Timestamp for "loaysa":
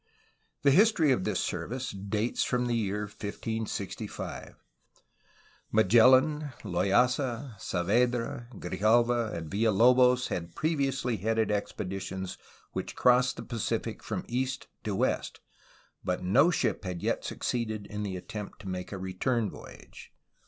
6.63-7.55